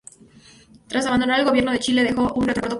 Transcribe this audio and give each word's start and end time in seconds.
Tras 0.87 1.05
abandonar 1.05 1.39
el 1.39 1.45
gobierno 1.45 1.71
de 1.71 1.77
Chile, 1.79 2.01
dejó 2.03 2.21
un 2.21 2.25
grato 2.25 2.31
recuerdo 2.31 2.35
por 2.35 2.43
su 2.43 2.47
rectitud. 2.47 2.69